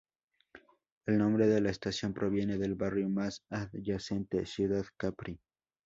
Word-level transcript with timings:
El 1.05 1.19
nombre 1.19 1.45
de 1.45 1.61
la 1.61 1.69
estación 1.69 2.11
proviene 2.11 2.57
del 2.57 2.73
barrio 2.73 3.07
más 3.07 3.43
adyacente, 3.51 4.47
Ciudad 4.47 4.85
Capri. 4.97 5.39